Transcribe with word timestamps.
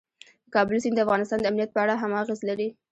د 0.45 0.47
کابل 0.55 0.75
سیند 0.83 0.95
د 0.97 1.03
افغانستان 1.05 1.39
د 1.39 1.45
امنیت 1.51 1.69
په 1.73 1.79
اړه 1.83 1.95
هم 2.01 2.11
اغېز 2.21 2.39
لري. 2.49 2.67